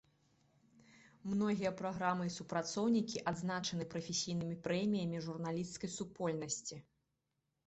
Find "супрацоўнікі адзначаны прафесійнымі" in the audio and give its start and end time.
2.37-4.55